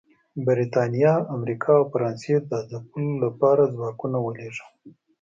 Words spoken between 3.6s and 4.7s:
ځواکونه ولېږل